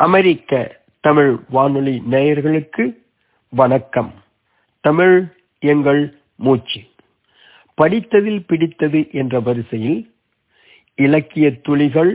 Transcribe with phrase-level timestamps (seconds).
[0.00, 0.52] அமெரிக்க
[1.00, 2.84] தமிழ் வானொலி நேயர்களுக்கு
[3.52, 4.10] வணக்கம்.
[4.84, 5.16] தமிழ்
[5.62, 6.02] எங்கள்
[6.36, 6.80] மூச்சு.
[7.78, 10.00] படித்ததில் பிடித்தது என்ற வரிசையில்
[10.98, 12.12] இலக்கிய துளிகள்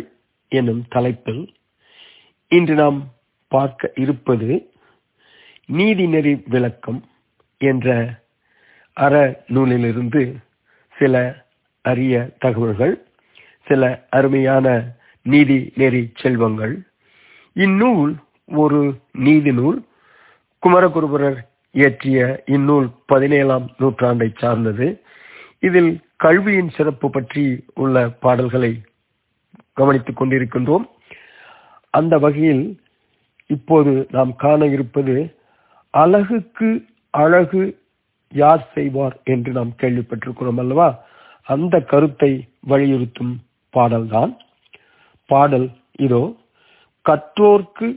[0.52, 1.44] எனும் தலைப்பில்
[2.52, 3.00] இன்று நாம்
[3.52, 4.50] பார்க்க இருப்பது
[5.70, 7.02] நீதிநெறி விளக்கம்
[7.62, 7.88] என்ற
[8.98, 10.42] அற நூலிலிருந்து
[10.96, 11.16] சில
[11.86, 12.96] அரிய தகவல்கள்
[13.68, 14.68] சில அருமையான
[15.26, 16.74] நீதி நெறி செல்வங்கள்
[17.54, 18.16] இந்நூல்
[18.46, 19.86] ஒரு நீதி நூல்
[20.64, 21.38] குமரகுருபரர்
[21.72, 25.02] இயற்றிய இந்நூல் பதினேழாம் நூற்றாண்டை சார்ந்தது.
[25.60, 28.82] இதில் கல்வியின் சிறப்பு பற்றி உள்ள பாடல்களை
[29.74, 30.86] கவனித்துக் கொண்டிருக்கின்றோம்.
[31.90, 32.82] அந்த வகையில்
[33.46, 35.36] இப்போது நாம் காண இருப்பது
[35.90, 37.80] அழகுக்கு அழகு
[38.34, 39.20] யார் செய்வார்?
[39.24, 41.04] என்று நாம் கேள்விப்பட்டிருக்கிறோம் அல்லவா?
[41.44, 43.34] அந்த கருத்தை வலியுறுத்தும்
[43.70, 44.38] பாடல்தான்.
[45.26, 46.36] பாடல் இதோ
[47.06, 47.88] கற்றோர்க்கு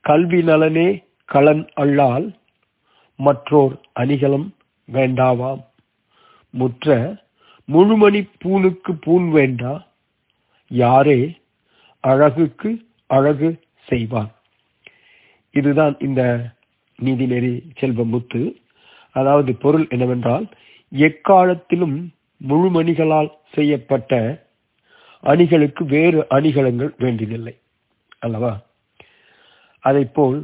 [0.00, 0.88] கல்வி நலனே
[1.32, 2.26] களன் அல்லால்
[3.18, 4.48] மற்றோர் அணிகலம்
[4.88, 5.62] வேண்டாவாம்.
[6.54, 7.16] முற்ற
[7.68, 9.74] முழுமணி பூனுக்கு பூன் வேண்டா
[10.70, 11.20] யாரே
[12.04, 12.70] அழகுக்கு
[13.06, 13.50] அழகு
[13.88, 14.32] செய்வார்.
[15.54, 16.22] இதுதான் இந்த
[17.04, 18.42] நீதிநெறி செல்வமுத்து
[19.12, 20.46] அதாவது பொருள் என்னவென்றால்
[20.92, 21.96] எக்காலத்திலும்
[22.48, 24.12] முழுமணிகளால் செய்யப்பட்ட
[25.20, 27.54] அணிகளுக்கு வேறு அணிகலங்கள் வேண்டியதில்லை.
[28.22, 28.52] அல்லவா?
[29.84, 30.38] அதை போல்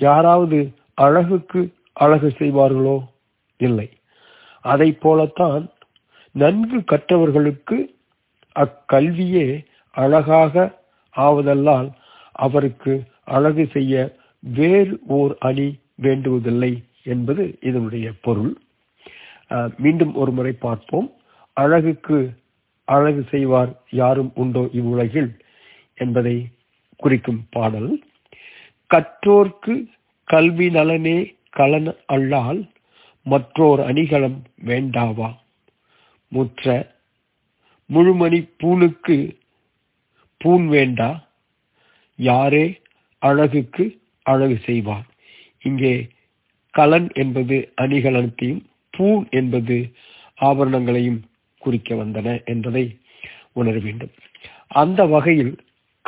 [0.00, 0.58] யாராவது
[1.04, 1.60] அழகுக்கு
[2.04, 2.96] அழகு செய்வார்களோ?
[3.60, 3.88] இல்லை.
[4.64, 5.64] அதை போலத்தான்
[6.34, 7.76] நன்கு கற்றவர்களுக்கு
[8.56, 9.46] அக்கல்வியே
[9.96, 10.64] அழகாக
[11.14, 11.88] ஆவதல்லால்
[12.44, 12.92] அவருக்கு
[13.36, 13.94] அழகு செய்ய
[14.56, 15.68] வேறு ஓர் அணி
[16.02, 16.72] வேண்டுவதில்லை
[17.04, 18.52] என்பது இதனுடைய பொருள்.
[19.76, 21.08] மீண்டும் ஒரு முறை பார்ப்போம்.
[21.56, 22.18] அழகுக்கு
[22.88, 25.30] அழகு செய்வார் யாரும் உண்டோ இவ்வுலகில்
[25.98, 26.36] என்பதை
[27.04, 27.90] குறிக்கும் பாடல்
[28.90, 29.74] கற்றோர்க்கு
[30.28, 31.18] கல்வி நலனே
[31.50, 32.60] கலன் அல்லால்
[33.26, 35.30] மற்றோர் அணிகலம் வேண்டாவா?
[36.32, 36.74] முற்ற
[37.90, 39.16] முழுமணி பூனுக்கு
[40.40, 41.10] பூன் வேண்டா
[42.18, 42.64] யாரே
[43.22, 43.84] அழகுக்கு
[44.26, 45.06] அழகு செய்வார்?
[45.62, 45.94] இங்கே
[46.74, 48.62] கலன் என்பது அணிகலனத்தையும்
[48.94, 49.76] பூன் என்பது
[50.40, 51.20] ஆபரணங்களையும்
[51.62, 52.84] குறிக்க வந்தன என்பதை
[53.52, 54.12] உணர வேண்டும்.
[54.80, 55.54] அந்த வகையில்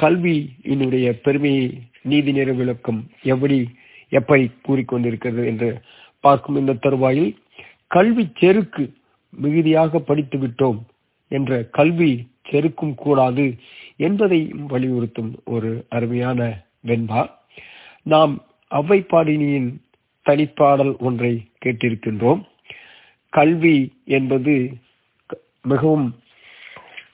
[0.00, 3.69] கல்வியினுடைய பெருமையை நீதி நேர விளக்கம் எப்படி
[4.09, 5.81] எப்படி கூறிக்கொண்டிருக்கிறது என்று
[6.21, 7.37] பார்க்கும் இந்த தருவாயில்
[7.87, 8.93] கல்வி செருக்கு
[9.31, 10.78] மிகுதியாக படித்து விட்டோம்
[11.28, 13.54] என்ற கல்வி செருக்கும் கூடாது
[13.97, 17.31] என்பதை வலியுறுத்தும் ஒரு அருமையான வெண்பா.
[18.03, 19.71] நாம் அவ்வைப்பாடினியின்
[20.27, 21.33] தனிப்பாடல் ஒன்றை
[21.65, 22.43] கேட்டிருக்கின்றோம்.
[23.28, 24.54] கல்வி என்பது
[25.62, 26.19] மிகவும்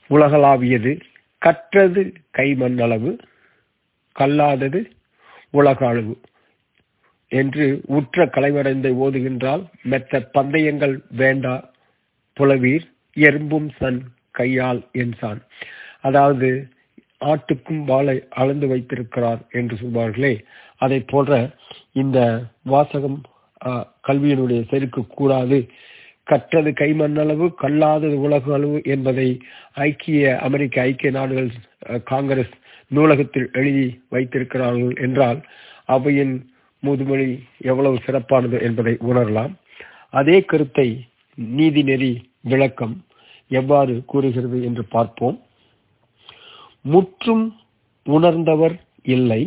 [0.09, 0.99] உலகளாவியது.
[1.43, 2.03] கற்றது
[2.39, 3.13] கைமண் அளவு
[4.17, 4.81] கல்லாதது
[5.51, 6.15] உலக அளவு
[7.31, 11.55] என்று உற்ற கலைவடைந்து ஓதுகின்றால் மெத்த பந்தயங்கள் வேண்டா
[12.37, 12.87] புலவீர்
[13.17, 15.41] எறும்பும் சன் கையால் என்றான்
[16.01, 16.49] அதாவது
[17.21, 20.35] ஆட்டுக்கும் வாளை அளந்து வைத்திருக்கிறார் என்று சொல்வார்களே.
[20.77, 21.33] அதை போன்ற
[21.93, 22.19] இந்த
[22.65, 23.19] வாசகம்
[24.09, 25.59] கல்வியினுடைய செருக்கு கூடாது.
[26.31, 29.29] கற்றது கைமண்ணளவு கல்லாதது உலக அளவு என்பதை
[29.89, 31.51] ஐக்கிய அமெரிக்க ஐக்கிய நாடுகள்
[32.05, 32.55] காங்கிரஸ்
[32.91, 35.41] நூலகத்தில் எழுதி வைத்திருக்கிறார்கள் என்றால்
[35.95, 36.35] அவையின்
[36.83, 37.31] முதுமொழி
[37.71, 39.53] எவ்வளவு சிறப்பானது என்பதை உணரலாம்.
[40.11, 40.89] அதே கருத்தை
[41.59, 42.13] நீதி நெறி
[42.51, 42.95] விளக்கம்
[43.51, 45.37] எவ்வாறு கூறுகிறது என்று பார்ப்போம்.
[46.85, 47.45] முற்றும்
[48.07, 48.77] உணர்ந்தவர்
[49.15, 49.43] இல்லை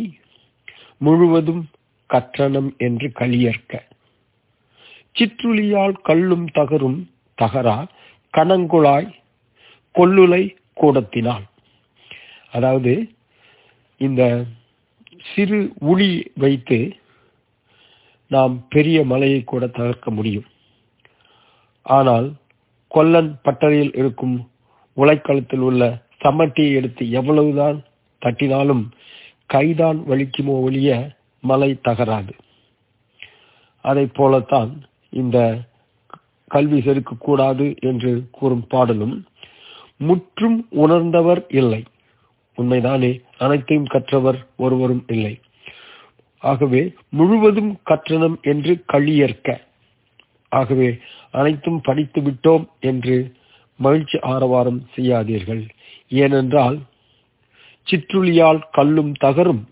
[1.01, 1.63] முழுவதும்
[2.09, 3.73] கற்றனம் என்று கலியற்க
[5.15, 6.99] சிற்றுளியால் கல்லும் தகரும்
[7.41, 7.77] தகரா
[8.37, 9.09] கணங்குழாய்
[9.95, 10.43] கொல்லுலை
[10.81, 11.45] கூடத்தினால்.
[12.51, 12.93] அதாவது
[13.97, 14.45] இந்த
[15.33, 16.97] சிறு உளி வைத்து
[18.27, 20.47] நாம் பெரிய மலையை கூட தகர்க்க முடியும்.
[21.85, 22.27] ஆனால்
[22.87, 24.49] கொல்லன் பட்டறையில் இருக்கும்
[24.97, 27.77] உலைக்களத்தில் உள்ள சமட்டியை எடுத்து எவ்வளவுதான்
[28.21, 28.83] தட்டினாலும்
[29.45, 30.89] கைதான் வலிக்குமோ ஒழிய
[31.39, 32.33] மலை தகராது.
[33.81, 34.71] அதை போலத்தான்
[35.13, 35.37] இந்த
[36.51, 39.15] கல்வி செருக்கக்கூடாது என்று கூறும் பாடலும்
[39.99, 41.81] முற்றும் உணர்ந்தவர் இல்லை.
[42.57, 45.33] உண்மைதானே அனைத்தையும் கற்றவர் ஒருவரும் இல்லை.
[46.43, 49.57] ஆகவே முழுவதும் கற்றனம் என்று கழியற்க
[50.51, 50.89] ஆகவே
[51.31, 53.15] அனைத்தும் படித்து விட்டோம் என்று
[53.79, 55.63] மகிழ்ச்சி ஆரவாரம் செய்யாதீர்கள்.
[56.21, 56.77] ஏனென்றால்
[57.87, 59.63] சிற்றுளியால் கல்லும் தகரும்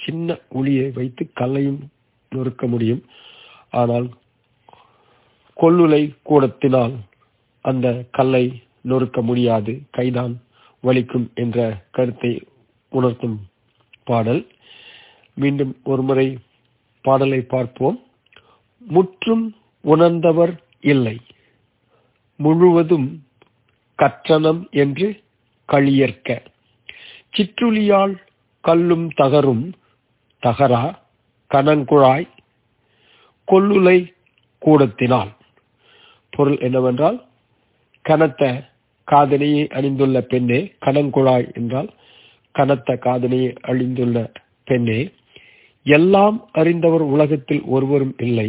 [0.00, 1.80] சின்ன ஒளியை வைத்து கல்லையும்
[2.32, 3.02] நொறுக்க முடியும்.
[3.72, 4.08] ஆனால்
[5.62, 6.94] கொல்லுலை கூடத்தினால்
[7.60, 9.80] அந்த கல்லை நொறுக்க முடியாது.
[9.90, 10.42] கைதான்
[10.82, 12.46] வலிக்கும் என்ற கருத்தை
[12.88, 13.46] உணர்த்தும்
[14.04, 14.46] பாடல்.
[15.34, 16.38] மீண்டும் ஒருமுறை
[17.02, 18.02] பாடலை பார்ப்போம்.
[18.78, 21.20] முற்றும் உணர்ந்தவர் இல்லை.
[22.36, 23.26] முழுவதும்
[23.98, 25.22] கற்றனம் என்று
[25.68, 26.42] களியற்க.
[27.36, 28.16] சிற்றுளியால்
[28.60, 29.72] கல்லும் தகரும்
[30.42, 30.98] தகரா
[31.50, 32.28] கனங்குழாய்
[33.46, 34.12] கொல்லுலை
[34.66, 35.36] கூடத்தினால்.
[36.32, 37.18] பொருள் என்னவென்றால்
[38.04, 38.42] கனத்த
[39.08, 41.90] காதனையை அணிந்துள்ள பெண்ணே கனங்குழாய் என்றால்
[42.54, 44.18] கனத்த காதனையை அழிந்துள்ள
[44.64, 45.00] பெண்ணே
[45.86, 48.48] எல்லாம் அறிந்தவர் உலகத்தில் ஒருவரும் இல்லை.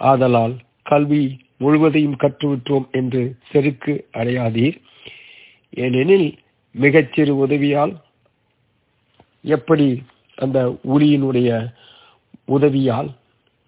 [0.00, 1.24] ஆதலால் கல்வி
[1.58, 4.76] முழுவதையும் கற்றுவிட்டோம் என்று செருக்கு அடையாதீர்.
[5.74, 6.28] ஏனெனில்
[6.74, 7.92] மிகச்சிறு உதவியால்
[9.44, 9.86] எப்படி
[10.38, 10.58] அந்த
[10.88, 11.50] உளியினுடைய
[12.46, 13.10] உதவியால்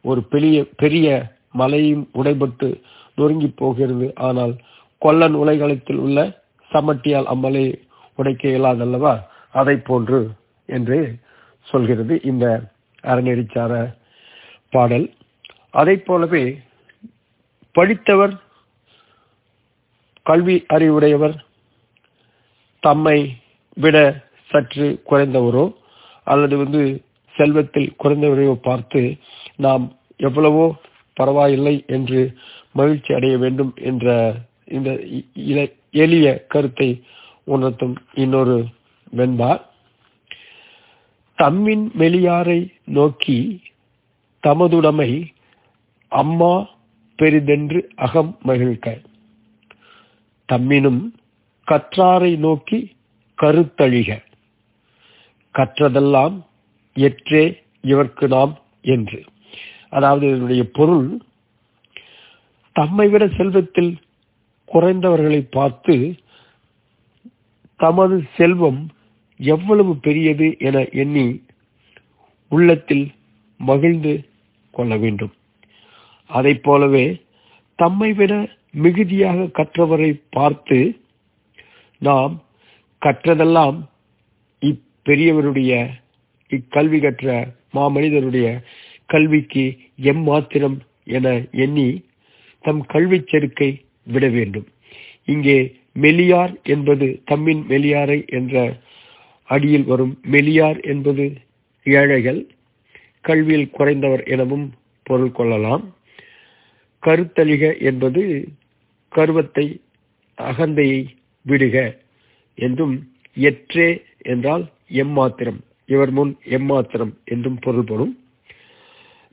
[0.05, 1.07] ஒரு பெரிய பெரிய
[1.53, 2.69] மலையும் உடைபட்டு
[3.19, 4.07] நொறுங்கி போகிறது.
[4.29, 4.55] ஆனால்
[5.03, 6.19] கொல்லன் உலைகளத்தில் உள்ள
[6.71, 7.65] சமட்டியால் அம்மலை
[8.19, 9.15] உடைக்க இயலாதல்லவா?
[9.55, 10.21] அதை போன்று
[10.69, 10.99] என்று
[11.67, 12.47] சொல்கிறது இந்த
[13.05, 13.73] அறநெறிச்சார
[14.73, 15.07] பாடல்.
[15.71, 16.45] அதை போலவே
[17.75, 18.35] படித்தவர்
[20.27, 21.37] கல்வி அறிவுடையவர்
[22.83, 23.19] தம்மை
[23.77, 23.97] விட
[24.51, 25.65] சற்று குறைந்தவரோ
[26.27, 26.83] அல்லது வந்து
[27.35, 29.03] செல்வத்தில் குறைந்தவரையோ பார்த்து
[29.65, 29.85] நாம்
[30.21, 30.67] எவ்வளவோ
[31.19, 32.21] பரவாயில்லை என்று
[32.73, 34.07] மகிழ்ச்சி அடைய வேண்டும் என்ற
[34.67, 34.91] இந்த
[36.03, 36.89] எளிய கருத்தை
[37.45, 38.57] உணர்த்தும் இன்னொரு
[39.17, 39.53] வெண்பா.
[41.39, 43.39] தம்மின் மெலியாரை நோக்கி
[44.47, 45.11] தமதுடைமை
[46.09, 46.55] அம்மா
[47.19, 48.87] பெரிதென்று அகம் மகிழ்க.
[50.49, 51.03] தம்மினும்
[51.67, 52.79] கற்றாரை நோக்கி
[53.43, 54.11] கருத்தழிக.
[55.55, 56.37] கற்றதெல்லாம்
[57.07, 57.45] எற்றே
[57.83, 58.55] இவர்க்கு நாம்
[58.95, 59.23] என்று.
[59.93, 61.09] அதாவது இதனுடைய பொருள்
[62.77, 63.93] தம்மை விட செல்வத்தில்
[64.69, 65.95] குறைந்தவர்களை பார்த்து
[67.81, 68.81] தமது செல்வம்
[69.41, 71.27] எவ்வளவு பெரியது என எண்ணி
[72.51, 73.07] உள்ளத்தில்
[73.61, 74.13] மகிழ்ந்து
[74.75, 75.33] கொள்ள வேண்டும்.
[76.31, 77.07] அதை போலவே
[77.79, 78.33] தம்மை விட
[78.71, 80.79] மிகுதியாக கற்றவரை பார்த்து
[82.01, 82.35] நாம்
[83.03, 83.79] கற்றதெல்லாம்
[84.63, 85.73] இப்பெரியவருடைய
[86.51, 88.47] இக்கல்வி கற்ற மாமனிதருடைய
[89.09, 89.65] கல்விக்கு
[90.13, 90.79] எம்மாத்திரம்
[91.17, 91.27] என
[91.65, 91.89] எண்ணி
[92.65, 93.71] தம் கல்வி செருக்கை
[94.07, 94.67] விட வேண்டும்.
[95.25, 95.59] இங்கே
[96.01, 98.55] மெலியார் என்பது தம்மின் மெலியாரை என்ற
[99.49, 101.25] அடியில் வரும் மெலியார் என்பது
[101.87, 102.41] ஏழைகள்
[103.21, 104.67] கல்வியில் குறைந்தவர் எனவும்
[105.07, 105.85] பொருள் கொள்ளலாம்.
[107.03, 108.23] கருத்தளிக என்பது
[109.13, 109.67] கருவத்தை
[110.39, 111.01] அகந்தையை
[111.47, 111.77] விடுக
[112.59, 112.95] என்றும்
[113.51, 113.89] எற்றே
[114.33, 114.65] என்றால்
[115.03, 115.61] எம்மாத்திரம்
[115.93, 118.13] இவர் முன் எம்மாத்திரம் என்றும் பொருள்படும்.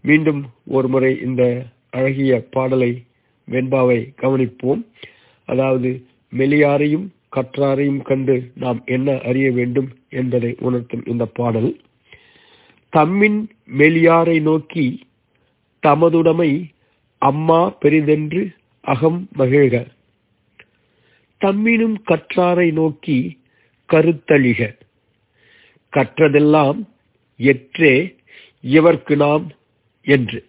[0.06, 3.04] மீண்டும் ஒரு முறை இந்த அழகிய பாடலை
[3.46, 4.86] வெண்பாவை கவனிப்போம்.
[5.46, 6.06] அதாவது
[6.38, 11.82] மெலியாரையும் கற்றாரையும் கண்டு நாம் என்ன அறிய வேண்டும் என்பதை உணர்த்தும் இந்த பாடல்.
[12.98, 13.40] தம்மின்
[13.78, 14.86] மெலியாரை நோக்கி
[15.88, 16.52] தமதுடைமை
[17.18, 19.86] அம்மா பெரிதென்று அகம் மகிழ்க.
[21.42, 23.42] தம்மினும் கற்றாரை நோக்கி
[23.94, 24.76] கருத்தழிக.
[25.98, 26.80] கற்றதெல்லாம்
[27.36, 28.16] எற்றே
[28.64, 29.52] இவர்க்கு நாம்
[30.06, 30.46] என்று.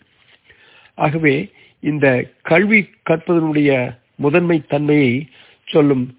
[0.95, 1.51] ஆகவே
[1.81, 5.29] இந்த கல்வி கற்பதனுடைய முதன்மை தன்மையை
[5.65, 6.19] சொல்லும்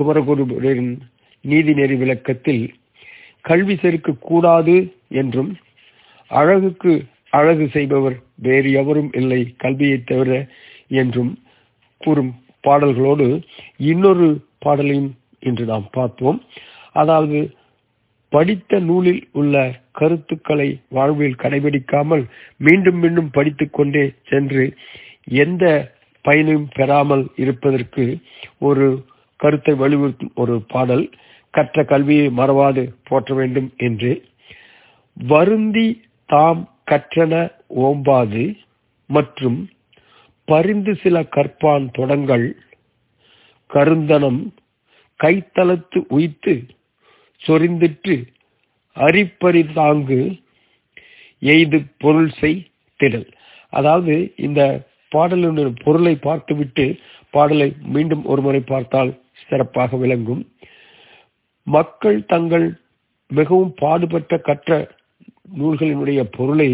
[0.00, 0.98] குமரகுருவின்
[1.48, 2.74] நீதிநெறி விளக்கத்தில்
[3.40, 5.58] கல்வி செருக்கு கூடாது என்றும்
[6.26, 10.48] அழகுக்கு அழகு செய்பவர் வேறு எவரும் இல்லை கல்வியை தவிர
[10.88, 11.38] என்றும்
[11.98, 13.42] கூறும் பாடல்களோடு
[13.76, 16.44] இன்னொரு பாடலையும் இன்று நாம் பார்ப்போம்.
[16.92, 17.54] அதாவது
[18.28, 22.24] படித்த நூலில் உள்ள கருத்துக்களை வாழ்வில் கடைபிடிக்காமல்
[22.56, 24.76] மீண்டும் மீண்டும் படித்துக் கொண்டே சென்று
[25.24, 28.18] எந்த பயனும் பெறாமல் இருப்பதற்கு
[28.58, 29.04] ஒரு
[29.36, 31.10] கருத்தை வலியுறுத்தும் ஒரு பாடல்
[31.50, 34.22] கற்ற கல்வியை மறவாது போற்ற வேண்டும் என்று.
[35.16, 38.56] வருந்தி தாம் கற்றன ஓம்பாது
[39.10, 39.68] மற்றும்
[40.44, 42.56] பரிந்து சில கற்பான் தொடங்கள்
[43.70, 44.52] கருந்தனம்
[45.24, 46.54] கைத்தளத்து உய்த்து
[47.42, 48.16] சொரிந்திற்று
[48.96, 50.20] அரிப்பறி தாங்கு
[51.42, 52.58] எய்து பொருள் செய்
[53.00, 53.28] திடல்.
[53.72, 54.14] அதாவது
[54.46, 54.60] இந்த
[55.12, 56.84] பாடலினுடைய பொருளை பார்த்துவிட்டு
[57.34, 59.10] பாடலை மீண்டும் ஒருமுறை பார்த்தால்
[59.48, 60.42] சிறப்பாக விளங்கும்.
[61.66, 62.66] மக்கள் தங்கள்
[63.30, 64.70] மிகவும் பாடுபட்ட கற்ற
[65.58, 66.70] நூல்களினுடைய பொருளை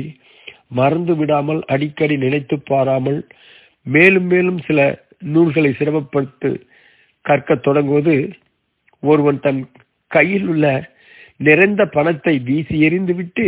[0.78, 3.20] மறந்து விடாமல் அடிக்கடி நினைத்து பாராமல்
[3.86, 4.80] மேலும் மேலும் சில
[5.34, 6.50] நூல்களை சிரமப்படுத்து
[7.24, 8.14] கற்க தொடங்குவது
[9.02, 9.60] ஒருவன் தன்
[10.14, 10.66] கையில் உள்ள
[11.46, 13.46] நிறைந்த பணத்தை வீசி எறிந்துவிட்டு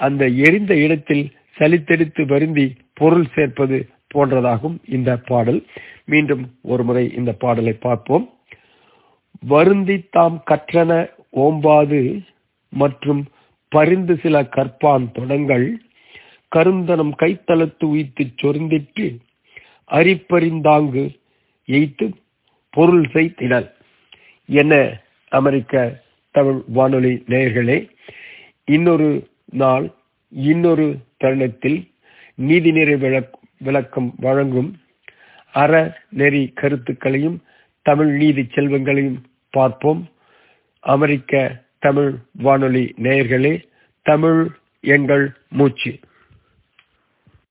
[0.00, 1.24] அந்த எரிந்த இடத்தில்
[1.58, 2.66] சலித்தெடுத்து வருந்தி
[3.00, 3.78] பொருள் சேர்ப்பது
[4.14, 5.60] போன்றதாகும் இந்த பாடல்.
[6.12, 8.26] மீண்டும் ஒருமுறை இந்த பாடலை பார்ப்போம்.
[9.52, 10.90] வருந்தி தாம் கற்றன
[11.44, 12.00] ஓம்பாது
[12.82, 13.22] மற்றும்
[13.72, 15.66] பரிந்து சில கற்பான் தொடங்கள்
[16.56, 19.06] கருந்தனம் கைத்தளத்து உயித்துச் சொருந்திட்டு
[19.90, 21.04] அரிப்பறிந்தாங்கு
[21.68, 22.06] எய்த்து
[22.76, 23.68] பொருள் செய்திடல்.
[24.48, 24.72] என
[25.34, 27.90] அமெரிக்க தமிழ் வானொலி நேயர்களே
[28.64, 29.90] இன்னொரு நாள்
[30.28, 31.90] இன்னொரு தருணத்தில்
[32.42, 34.70] நீதிநெறி விளக் விளக்கம் வழங்கும்
[35.52, 37.42] அற நெறி கருத்துக்களையும்
[37.82, 40.08] தமிழ் நீதி செல்வங்களையும் பார்ப்போம்.
[40.80, 43.64] அமெரிக்க தமிழ் வானொலி நேயர்களே
[44.02, 44.48] தமிழ்
[44.80, 45.98] எங்கள் மூச்சு.